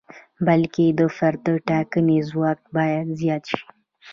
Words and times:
بلکې 0.47 0.85
د 0.99 1.01
فرد 1.15 1.39
د 1.47 1.49
ټاکنې 1.69 2.17
ځواک 2.29 2.59
باید 2.75 3.05
زیات 3.19 3.43
شي. 3.51 3.61